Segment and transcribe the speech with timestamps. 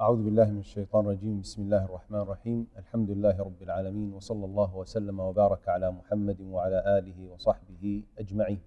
[0.00, 1.40] أعوذ بالله من الشيطان الرجيم.
[1.40, 2.66] بسم الله الرحمن الرحيم.
[2.76, 8.60] الحمد لله رب العالمين وصلى الله وسلم وبارك على محمد وعلى آله وصحبه أجمعين.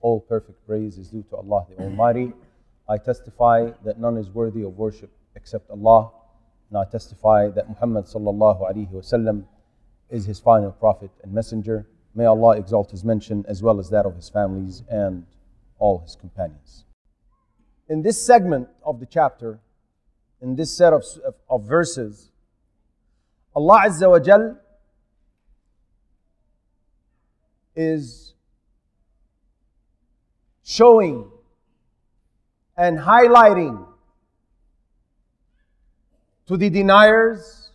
[0.00, 2.32] All perfect praise is due to Allah the Almighty.
[2.88, 6.10] I testify that none is worthy of worship except Allah
[6.70, 9.44] and I testify that Muhammad sallallahu alaihi wasallam
[10.10, 11.86] is his final prophet and messenger.
[12.14, 15.24] May Allah exalt his mention as well as that of his families and
[15.78, 16.84] all his companions.
[17.88, 19.60] In this segment of the chapter,
[20.40, 22.30] in this set of, of, of verses,
[23.54, 24.58] Allah Azza wa Jal
[27.76, 28.34] is
[30.64, 31.30] showing
[32.76, 33.86] and highlighting
[36.46, 37.70] to the deniers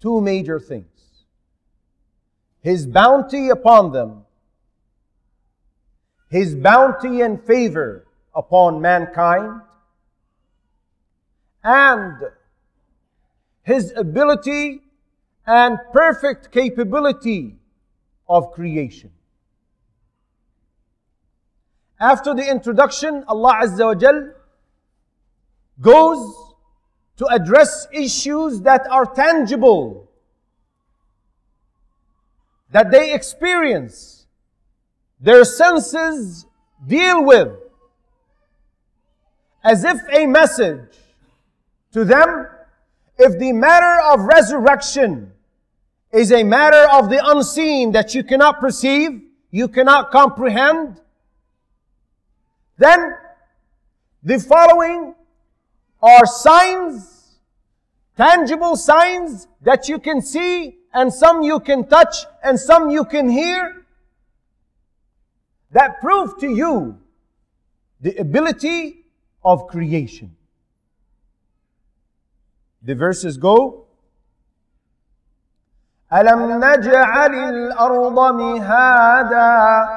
[0.00, 1.24] two major things
[2.60, 4.24] His bounty upon them,
[6.30, 9.62] His bounty and favor upon mankind,
[11.64, 12.22] and
[13.68, 14.80] his ability
[15.46, 17.58] and perfect capability
[18.26, 19.10] of creation.
[22.00, 24.30] After the introduction, Allah Azza wa Jal
[25.80, 26.34] goes
[27.16, 30.08] to address issues that are tangible,
[32.70, 34.26] that they experience,
[35.20, 36.46] their senses
[36.86, 37.52] deal with,
[39.64, 40.96] as if a message
[41.92, 42.46] to them,
[43.18, 45.32] if the matter of resurrection
[46.12, 51.00] is a matter of the unseen that you cannot perceive, you cannot comprehend,
[52.77, 53.15] then
[54.23, 55.15] the following
[56.01, 57.37] are signs,
[58.17, 63.29] tangible signs that you can see and some you can touch and some you can
[63.29, 63.85] hear
[65.71, 66.99] that prove to you
[68.01, 69.05] the ability
[69.43, 70.35] of creation.
[72.81, 73.83] The verses go
[76.13, 79.96] ألم نجعل الأرض مهادا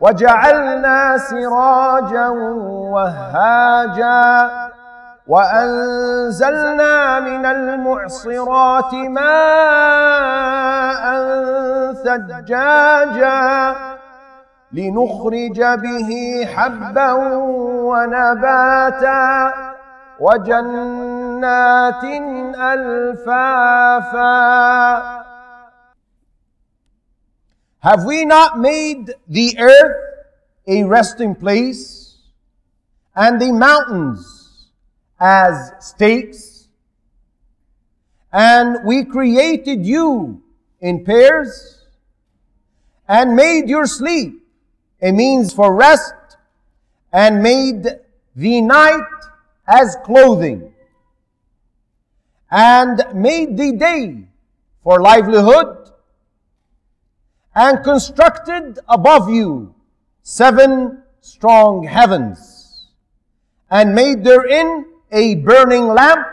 [0.00, 2.28] وجعلنا سراجا
[2.94, 4.50] وهاجا
[5.26, 9.30] وأنزلنا من المعصرات ماء
[11.92, 13.74] ثجاجا
[14.72, 16.10] لنخرج به
[16.56, 17.12] حبا
[17.90, 19.52] ونباتا
[20.20, 22.04] وجنات
[22.60, 24.20] ألفافا
[27.82, 29.96] Have we not made the earth
[30.66, 32.18] a resting place
[33.16, 34.66] and the mountains
[35.18, 36.68] as stakes?
[38.32, 40.42] And we created you
[40.80, 41.86] in pairs
[43.08, 44.46] and made your sleep
[45.00, 46.14] a means for rest
[47.12, 47.86] and made
[48.36, 49.00] the night
[49.66, 50.72] as clothing
[52.50, 54.24] and made the day
[54.84, 55.90] for livelihood
[57.60, 59.74] and constructed above you
[60.22, 62.86] seven strong heavens
[63.70, 66.26] and made therein a burning lamp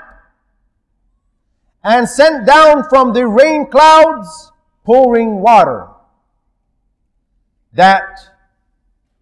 [1.83, 4.53] and sent down from the rain clouds
[4.85, 5.87] pouring water
[7.73, 8.21] that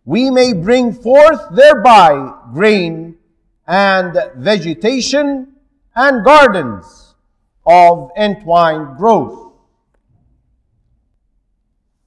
[0.06, 3.18] we may bring forth thereby grain
[3.66, 5.48] and vegetation
[5.96, 7.16] and gardens
[7.66, 9.45] of entwined growth.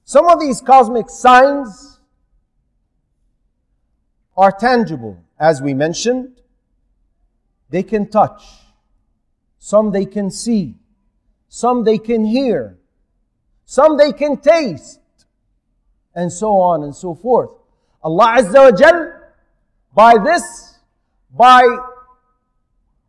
[0.09, 1.99] Some of these cosmic signs
[4.35, 6.41] are tangible, as we mentioned.
[7.69, 8.41] They can touch.
[9.59, 10.73] Some they can see.
[11.47, 12.79] Some they can hear.
[13.65, 14.99] Some they can taste.
[16.15, 17.51] And so on and so forth.
[18.01, 19.13] Allah Azza wa Jal,
[19.93, 20.79] by this,
[21.37, 21.61] by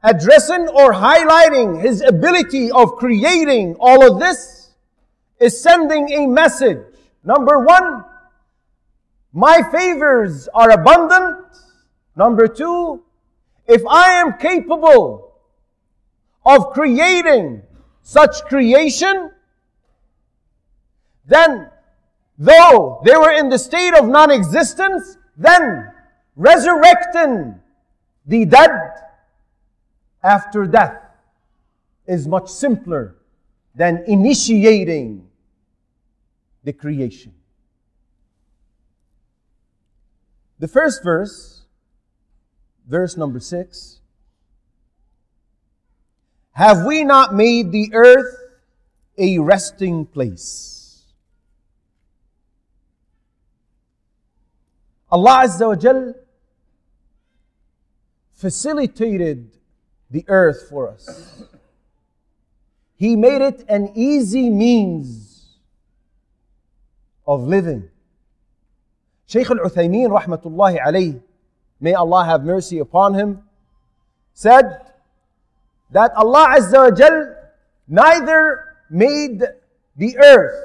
[0.02, 4.72] addressing or highlighting His ability of creating all of this,
[5.38, 6.89] is sending a message.
[7.22, 8.04] Number one,
[9.32, 11.38] my favors are abundant.
[12.16, 13.02] Number two,
[13.66, 15.32] if I am capable
[16.44, 17.62] of creating
[18.02, 19.30] such creation,
[21.26, 21.68] then
[22.38, 25.92] though they were in the state of non-existence, then
[26.34, 27.60] resurrecting
[28.26, 28.70] the dead
[30.22, 31.00] after death
[32.06, 33.16] is much simpler
[33.74, 35.29] than initiating
[36.64, 37.34] the creation.
[40.58, 41.62] The first verse,
[42.86, 44.00] verse number six,
[46.52, 48.36] have we not made the earth
[49.16, 51.04] a resting place?
[55.10, 56.14] Allah Azza wa Jal
[58.32, 59.50] facilitated
[60.10, 61.42] the earth for us.
[62.96, 65.29] He made it an easy means
[67.30, 67.88] of living.
[69.26, 71.22] Shaykh al-Uthaymeen rahmatullahi alayh,
[71.80, 73.44] may Allah have mercy upon him,
[74.34, 74.80] said
[75.92, 77.36] that Allah Azza wa Jal
[77.86, 79.42] neither made
[79.96, 80.60] the earth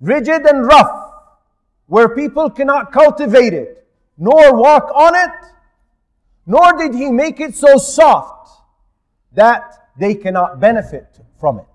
[0.00, 1.12] rigid and rough,
[1.88, 5.30] where people cannot cultivate it, nor walk on it,
[6.46, 8.48] nor did He make it so soft
[9.34, 11.66] that they cannot benefit from it.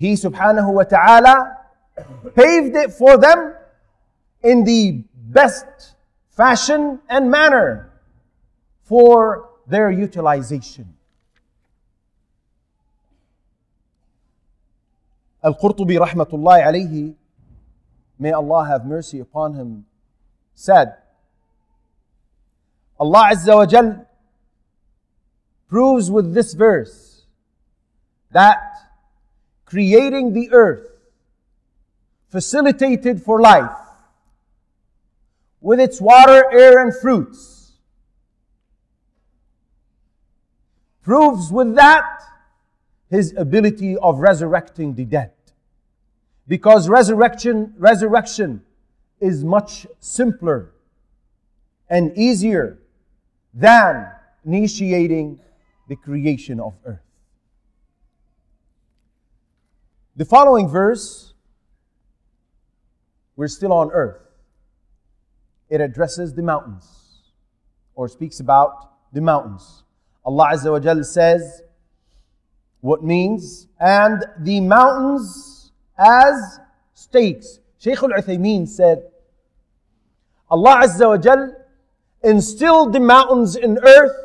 [0.00, 1.58] He subhanahu wa ta'ala
[2.34, 3.52] paved it for them
[4.42, 5.66] in the best
[6.30, 7.92] fashion and manner
[8.80, 10.96] for their utilization.
[15.44, 17.14] Al-Qurtubi rahmatullahi alayhi,
[18.18, 19.84] may Allah have mercy upon him,
[20.54, 20.96] said,
[22.98, 24.04] Allah Azza wa
[25.68, 27.26] proves with this verse
[28.32, 28.69] that
[29.70, 30.88] creating the earth
[32.28, 33.70] facilitated for life
[35.60, 37.72] with its water, air, and fruits
[41.02, 42.04] proves with that
[43.08, 45.32] his ability of resurrecting the dead.
[46.48, 48.62] Because resurrection, resurrection
[49.20, 50.72] is much simpler
[51.88, 52.78] and easier
[53.54, 54.08] than
[54.44, 55.38] initiating
[55.88, 57.09] the creation of earth.
[60.16, 61.34] The following verse,
[63.36, 64.20] we're still on earth.
[65.68, 67.32] It addresses the mountains
[67.94, 69.84] or speaks about the mountains.
[70.24, 71.62] Allah Azza wa Jalla says,
[72.80, 76.58] what means, and the mountains as
[76.94, 77.60] stakes.
[77.78, 79.04] Shaykh al Uthaymeen said,
[80.50, 81.54] Allah Azza wa Jal
[82.24, 84.16] instilled the mountains in earth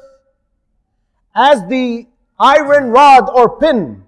[1.35, 2.07] as the
[2.39, 4.04] iron rod or pin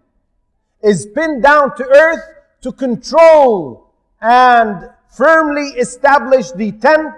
[0.84, 2.24] is pinned down to earth
[2.62, 7.14] to control and firmly establish the tent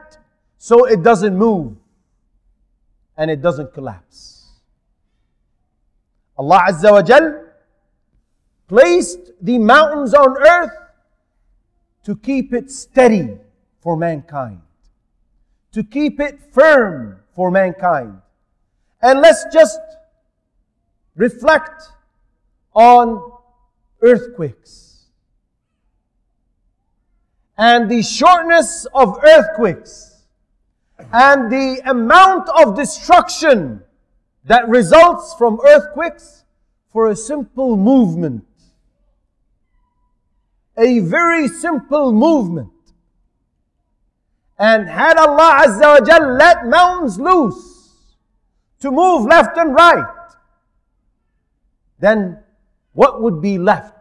[0.58, 1.76] so it doesn't move
[3.18, 4.48] and it doesn't collapse.
[6.38, 7.46] Allah Azza wa Jal
[8.68, 10.78] placed the mountains on earth
[12.04, 13.38] to keep it steady
[13.82, 14.62] for mankind,
[15.74, 18.22] to keep it firm for mankind.
[19.02, 19.80] And let's just
[21.16, 21.84] reflect
[22.74, 23.39] on
[24.02, 24.90] earthquakes
[27.60, 30.24] and the shortness of earthquakes
[31.12, 33.84] and the amount of destruction
[34.46, 36.46] that results from earthquakes
[36.94, 38.46] for a simple movement.
[40.78, 42.72] A very simple movement.
[44.58, 47.94] And had Allah Azza wa Jal let mountains loose
[48.80, 50.32] to move left and right,
[52.00, 52.40] then
[52.94, 53.99] what would be left?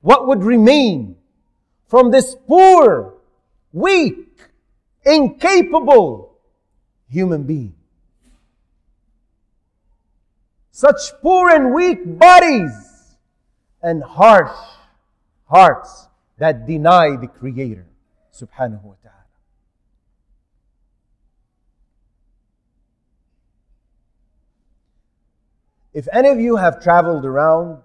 [0.00, 1.16] What would remain
[1.86, 3.14] from this poor,
[3.72, 4.28] weak,
[5.04, 6.38] incapable
[7.08, 7.74] human being?
[10.70, 13.16] Such poor and weak bodies
[13.82, 14.56] and harsh
[15.44, 17.86] hearts that deny the Creator,
[18.32, 19.16] subhanahu wa ta'ala.
[25.92, 27.82] If any of you have traveled around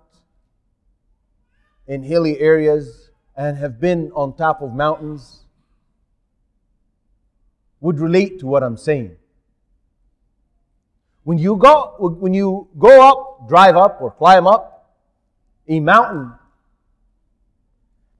[1.88, 5.42] in hilly areas and have been on top of mountains,
[7.80, 9.15] would relate to what I'm saying.
[11.24, 14.96] When you go, when you go up, drive up, or climb up
[15.68, 16.34] a mountain,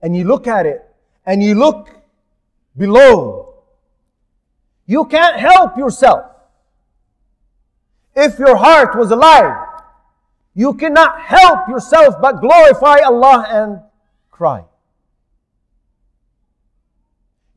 [0.02, 0.84] and you look at it,
[1.26, 1.90] and you look
[2.76, 3.64] below,
[4.86, 6.26] you can't help yourself.
[8.16, 9.65] If your heart was alive,
[10.56, 13.82] you cannot help yourself but glorify Allah and
[14.32, 14.64] cry.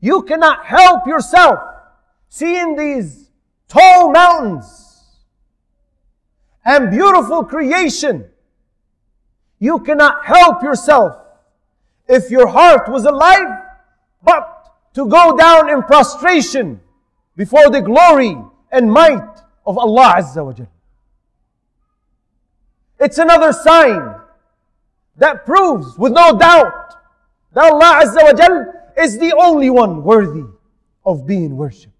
[0.01, 1.59] You cannot help yourself
[2.27, 3.29] seeing these
[3.69, 4.89] tall mountains
[6.65, 8.25] and beautiful creation,
[9.59, 11.15] you cannot help yourself
[12.07, 13.47] if your heart was alive,
[14.23, 16.81] but to go down in prostration
[17.35, 18.37] before the glory
[18.71, 19.29] and might
[19.65, 20.67] of Allah Azza wa Jal.
[22.99, 24.15] It's another sign
[25.17, 26.95] that proves with no doubt
[27.53, 30.43] that Allah Azza wa Jal is the only one worthy
[31.05, 31.93] of being worshipped.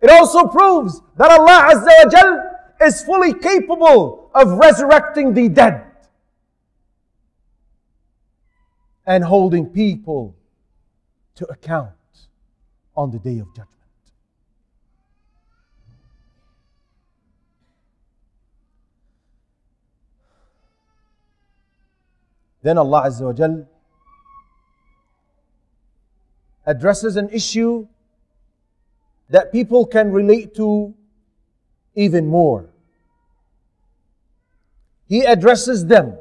[0.00, 5.86] It also proves that Allah Azza wa Jal is fully capable of resurrecting the dead
[9.06, 10.34] and holding people
[11.36, 11.90] to account
[12.96, 13.68] on the day of judgment.
[22.62, 23.68] Then Allah Azza wa Jal
[26.64, 27.88] addresses an issue
[29.30, 30.94] that people can relate to
[31.94, 32.70] even more.
[35.08, 36.16] He addresses them.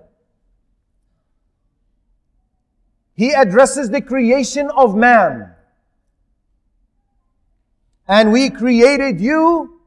[3.13, 5.53] He addresses the creation of man.
[8.07, 9.79] And we created you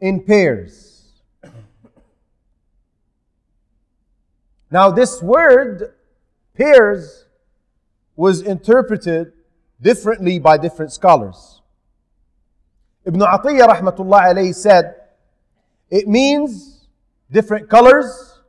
[0.00, 0.91] in pairs.
[4.72, 5.92] Now, this word,
[6.56, 7.26] pairs,
[8.16, 9.34] was interpreted
[9.82, 11.60] differently by different scholars.
[13.04, 14.94] Ibn Atiyah rahmatullah alayhi said,
[15.90, 16.86] it means
[17.30, 18.40] different colors,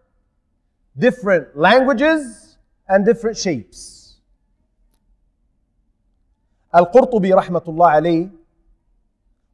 [0.98, 4.16] different languages, and different shapes.
[6.74, 8.32] Al-Qurtubi rahmatullah alayhi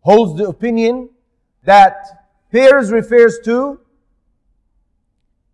[0.02, 1.10] holds the opinion
[1.64, 3.80] that pairs refers to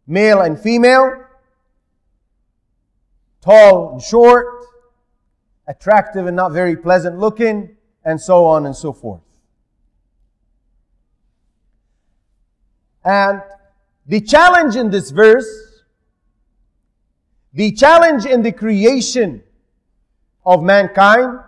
[0.07, 1.25] male and female,
[3.41, 4.65] tall and short,
[5.67, 9.21] attractive and not very pleasant looking, and so on and so forth.
[13.03, 13.41] And
[14.07, 15.83] the challenge in this verse,
[17.53, 19.43] the challenge in the creation
[20.45, 21.39] of mankind,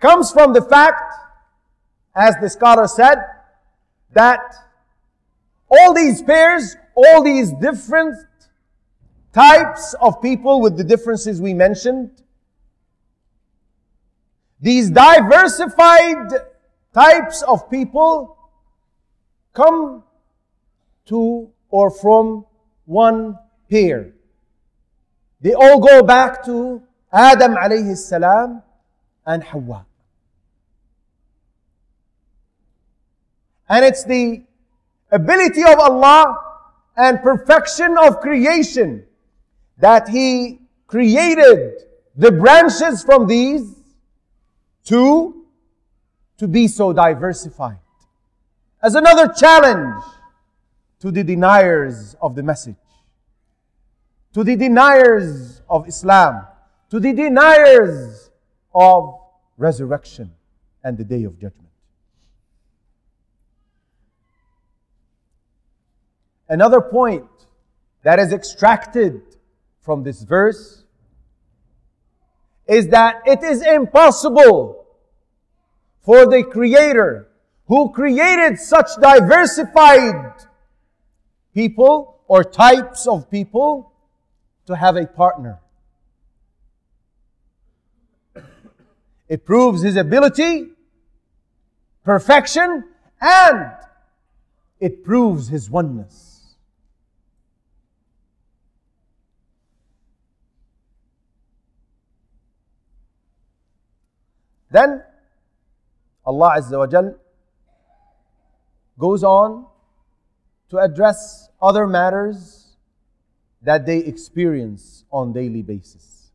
[0.00, 1.14] comes from the fact,
[2.14, 3.16] as the scholar said,
[4.12, 4.54] that
[5.78, 8.16] all these pairs, all these different
[9.32, 12.10] types of people with the differences we mentioned,
[14.60, 16.28] these diversified
[16.92, 18.38] types of people
[19.52, 20.04] come
[21.06, 22.46] to or from
[22.86, 23.38] one
[23.70, 24.12] pair.
[25.40, 28.62] They all go back to Adam alayhi salam
[29.26, 29.86] and Hawa.
[33.68, 34.44] And it's the
[35.14, 36.36] ability of Allah
[36.96, 39.04] and perfection of creation
[39.78, 41.82] that He created
[42.16, 43.74] the branches from these
[44.84, 45.46] to,
[46.38, 47.78] to be so diversified.
[48.82, 50.04] As another challenge
[51.00, 52.76] to the deniers of the message,
[54.34, 56.46] to the deniers of Islam,
[56.90, 58.30] to the deniers
[58.74, 59.14] of
[59.56, 60.32] resurrection
[60.82, 61.63] and the day of judgment.
[66.48, 67.26] Another point
[68.02, 69.22] that is extracted
[69.80, 70.84] from this verse
[72.66, 74.86] is that it is impossible
[76.02, 77.28] for the Creator
[77.66, 80.34] who created such diversified
[81.54, 83.92] people or types of people
[84.66, 85.60] to have a partner.
[89.28, 90.68] It proves his ability,
[92.04, 92.84] perfection,
[93.20, 93.72] and
[94.78, 96.33] it proves his oneness.
[104.74, 105.04] Then
[106.26, 107.14] Allah Azza wa Jal
[108.98, 109.66] goes on
[110.68, 112.74] to address other matters
[113.62, 116.32] that they experience on daily basis.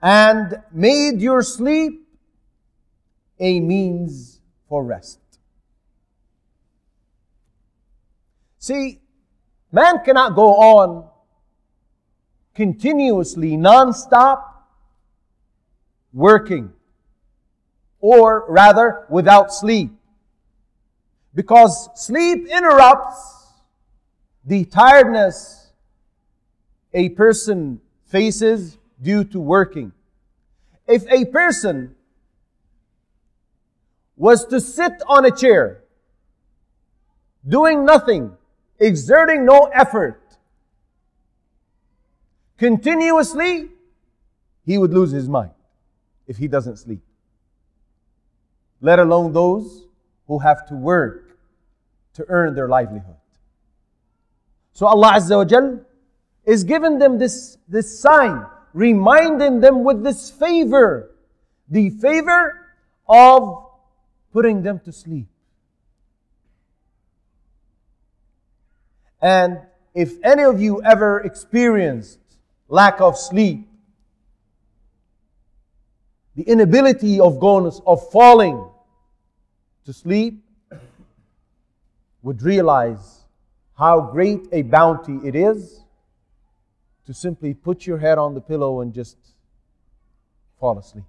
[0.00, 2.08] And made your sleep
[3.38, 5.20] a means for rest.
[8.58, 8.98] See,
[9.70, 11.10] man cannot go on
[12.54, 14.51] continuously, non-stop,
[16.12, 16.72] working,
[18.00, 19.92] or rather without sleep.
[21.34, 23.46] Because sleep interrupts
[24.44, 25.70] the tiredness
[26.92, 29.92] a person faces due to working.
[30.86, 31.94] If a person
[34.16, 35.82] was to sit on a chair,
[37.48, 38.36] doing nothing,
[38.78, 40.20] exerting no effort,
[42.58, 43.70] continuously,
[44.66, 45.52] he would lose his mind.
[46.26, 47.00] If he doesn't sleep.
[48.80, 49.86] Let alone those
[50.26, 51.36] who have to work
[52.14, 53.16] to earn their livelihood.
[54.72, 55.80] So Allah Azza wa Jal
[56.44, 61.10] is giving them this, this sign, reminding them with this favor,
[61.68, 62.66] the favor
[63.08, 63.66] of
[64.32, 65.28] putting them to sleep.
[69.20, 69.60] And
[69.94, 72.18] if any of you ever experienced
[72.68, 73.68] lack of sleep,
[76.34, 78.68] the inability of going of falling
[79.84, 80.42] to sleep,
[82.22, 83.20] would realize
[83.76, 85.80] how great a bounty it is
[87.04, 89.16] to simply put your head on the pillow and just
[90.60, 91.04] fall asleep.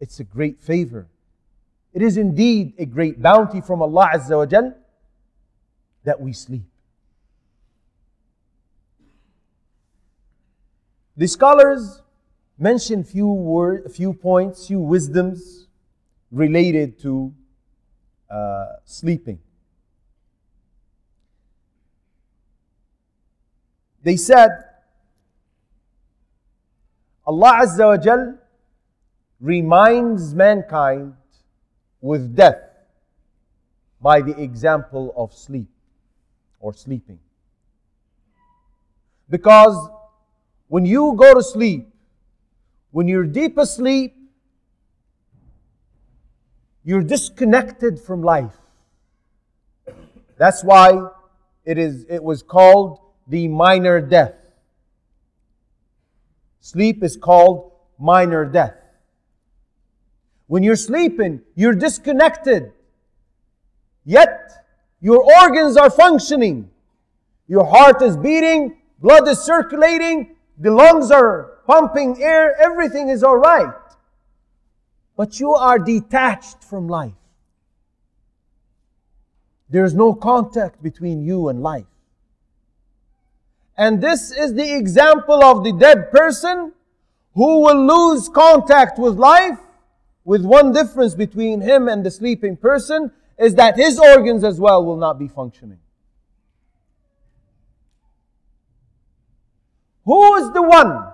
[0.00, 1.06] It's a great favor.
[1.92, 4.74] It is indeed a great bounty from Allah Azza wa Jal
[6.04, 6.64] that we sleep.
[11.16, 12.00] The scholars
[12.58, 15.68] mention few word, few points, few wisdoms
[16.30, 17.32] related to
[18.30, 19.38] uh, sleeping.
[24.02, 24.50] They said,
[27.26, 28.38] Allah Azza wa Jal
[29.40, 31.14] reminds mankind
[32.00, 32.60] with death
[34.00, 35.68] by the example of sleep
[36.60, 37.18] or sleeping.
[39.28, 39.90] Because
[40.68, 41.88] when you go to sleep,
[42.98, 44.16] when you're deep asleep,
[46.82, 48.56] you're disconnected from life.
[50.36, 51.06] That's why
[51.64, 54.34] it is it was called the minor death.
[56.58, 58.74] Sleep is called minor death.
[60.48, 62.72] When you're sleeping, you're disconnected.
[64.04, 64.50] Yet,
[65.00, 66.68] your organs are functioning.
[67.46, 73.74] Your heart is beating, blood is circulating, the lungs are pumping air, everything is alright.
[75.16, 77.12] But you are detached from life.
[79.68, 81.84] There's no contact between you and life.
[83.76, 86.72] And this is the example of the dead person
[87.34, 89.58] who will lose contact with life
[90.24, 94.84] with one difference between him and the sleeping person is that his organs as well
[94.84, 95.78] will not be functioning.
[100.06, 101.12] Who is the one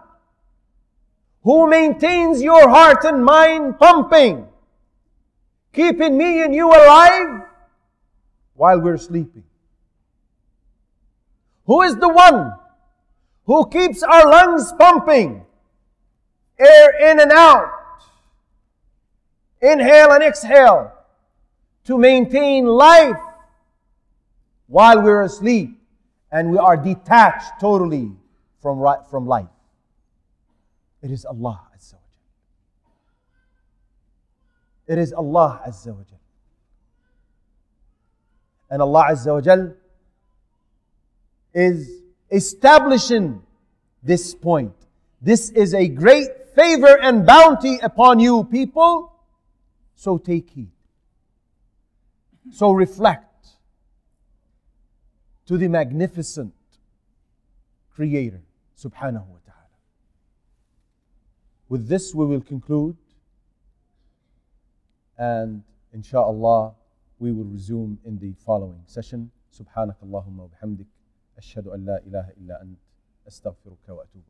[1.44, 4.48] who maintains your heart and mind pumping,
[5.72, 7.42] keeping me and you alive
[8.54, 9.44] while we're sleeping?
[11.66, 12.54] Who is the one
[13.44, 15.44] who keeps our lungs pumping,
[16.58, 17.70] air in and out,
[19.60, 20.92] inhale and exhale,
[21.84, 23.20] to maintain life
[24.66, 25.78] while we're asleep
[26.32, 28.10] and we are detached totally
[28.62, 29.53] from, from life?
[31.04, 32.90] It is Allah Azza wa
[34.86, 36.02] It is Allah Azza wa.
[38.70, 39.72] And Allah Azza wa
[41.52, 43.42] is establishing
[44.02, 44.72] this point.
[45.20, 49.12] This is a great favor and bounty upon you people.
[49.96, 50.70] So take heed.
[52.50, 53.48] So reflect
[55.46, 56.54] to the magnificent
[57.94, 58.42] Creator,
[58.76, 59.43] subhanahu wa ta'ala.
[61.73, 62.97] With this, we will conclude.
[65.17, 65.63] And
[65.93, 66.73] inshallah,
[67.19, 69.31] we will resume in the following session.
[69.51, 70.87] سبحانك اللهم وبحمدك
[71.37, 72.79] أشهد أن لا إله إلا أنت
[73.27, 74.23] أستغفرك وأتوب